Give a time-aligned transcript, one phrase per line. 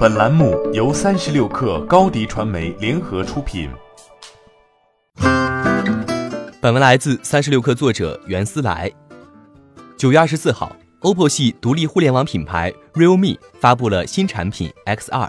[0.00, 3.68] 本栏目由三十六氪高低传媒联合出品。
[6.58, 8.90] 本文来自三十六氪作者袁思来。
[9.98, 15.28] 九月二十四号，OPPO 系独立互联网品牌 Realme 发布了新产品 X2。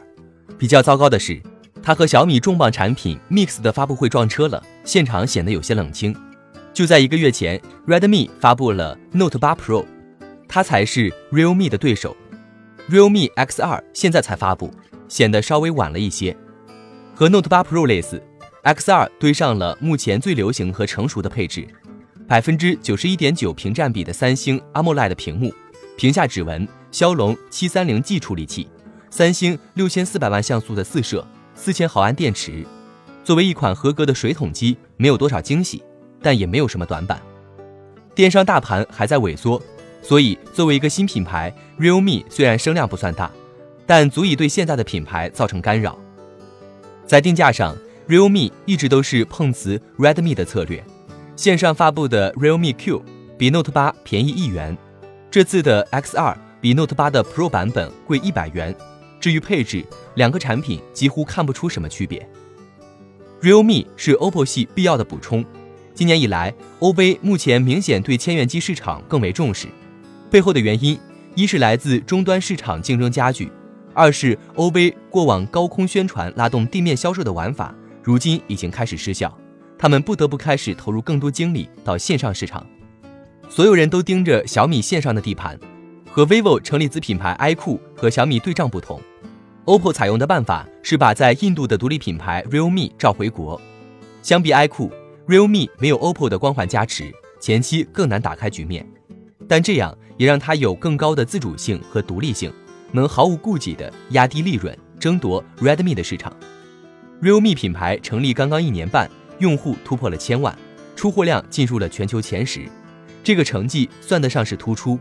[0.58, 1.42] 比较糟糕的是，
[1.84, 6.16] 它和小米重磅产品 Mix 的发布会撞车了，现场显得有些冷清。
[6.74, 9.86] 就在一个月前，Redmi 发布了 Note 8 Pro，
[10.48, 12.16] 它才是 Realme 的对手。
[12.90, 14.72] Realme X2 现在才发布，
[15.08, 16.36] 显得稍微晚了一些。
[17.14, 18.22] 和 Note 8 Pro 类似
[18.64, 21.68] ，X2 堆上了目前最流行和成熟的配置：
[22.28, 25.54] 百分之九十一点九屏占比的三星 AMOLED 屏幕，
[25.96, 28.68] 屏下指纹，骁龙七三零 G 处理器，
[29.10, 32.66] 三星六千四百万像素的四摄，四千毫安电池。
[33.24, 35.84] 作为一款合格的水桶机，没有多少惊喜，
[36.22, 37.22] 但也没有什么短板。
[38.16, 39.62] 电商大盘还在萎缩。
[40.02, 43.32] 所以，作为一个新品牌，Realme 虽然声量不算大，
[43.86, 45.98] 但足以对现在的品牌造成干扰。
[47.06, 50.84] 在定价上，Realme 一直都是碰瓷 Redmi 的策略。
[51.36, 53.04] 线上发布的 Realme Q
[53.38, 54.78] 比 Note 8便宜一元，
[55.30, 58.76] 这次的 X2 比 Note 8的 Pro 版本贵一百元。
[59.20, 62.28] 至于配置，两个产品几乎看不出什么区别。
[63.42, 65.46] Realme 是 OPPO 系必要的补充。
[65.94, 69.68] 今年以来，OV 目前明显对千元机市场更为重视。
[70.32, 70.98] 背后的原因，
[71.36, 73.52] 一是来自终端市场竞争加剧，
[73.94, 79.38] 二是 OV 过往高空宣传拉动地面销售的玩法，如今已经开始失效，
[79.78, 82.66] 他们不得不开始投入更多精力到线上市场。
[83.50, 85.60] 所有人都盯着小米线上的地盘，
[86.10, 89.02] 和 vivo 成立子品牌 iQOO 和小米对账不同
[89.66, 93.60] ，OPPO 采用的办法是把在印度的独立品牌 Realme 召回国。
[94.22, 98.88] 相比 iQOO，Realme 没有 OPPO 的光环加持，前期更难打开局面。
[99.52, 102.50] 但这样也让它有更高的自主性和独立性，
[102.94, 106.34] 能毫无顾忌地压低利润，争夺 Redmi 的市场。
[107.22, 110.58] Realme 品牌成立刚刚一年半，用户突破了千万，
[110.96, 112.62] 出货量进入了全球前十，
[113.26, 114.98] 这个成绩算得上是突出。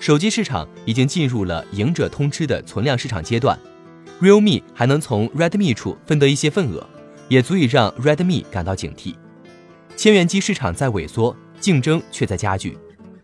[0.00, 3.58] 手机市场已经进入了赢者通吃的存量市场阶段
[4.18, 6.88] ，Realme 还能从 Redmi 处分得一些份额，
[7.28, 9.14] 也足以让 Redmi 感到警惕。
[9.94, 12.78] 千元机市场在萎缩，竞争却在加剧。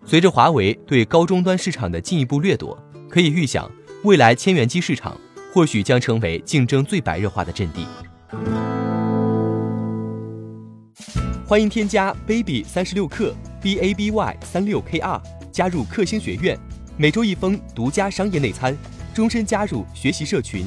[0.06, 2.76] 随着华为对高终端市场的进一步掠夺，
[3.08, 3.70] 可以预想，
[4.02, 5.16] 未来千元机市场
[5.52, 7.86] 或许将成为竞争最白热化的阵地。
[11.46, 15.20] 欢迎添加 baby 三十六克 b a b y 三六 k r
[15.52, 16.58] 加入克星学院，
[16.96, 18.76] 每周一封独家商业内参，
[19.12, 20.64] 终身加入学习社群，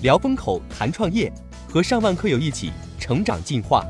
[0.00, 1.30] 聊风口谈创业，
[1.68, 3.84] 和上万课友一起成长进化。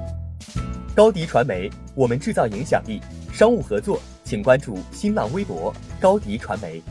[0.95, 3.01] 高迪传媒，我们制造影响力，
[3.33, 4.01] 商务合作。
[4.27, 6.83] 请关注新浪微博高迪传媒。